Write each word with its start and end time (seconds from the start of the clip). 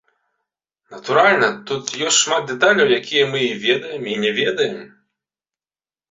Натуральна, 0.91 1.49
тут 1.71 1.91
ёсць 2.07 2.21
шмат 2.21 2.47
дэталяў, 2.51 2.87
якія 2.99 3.27
мы 3.33 3.39
і 3.49 3.51
ведаем, 3.65 4.09
і 4.13 4.17
не 4.23 4.31
ведаем. 4.39 4.79